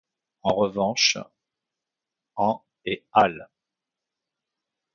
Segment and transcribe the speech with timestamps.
[0.41, 1.19] En revanche,
[2.35, 3.47] Han et al.